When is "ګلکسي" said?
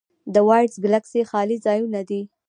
0.83-1.21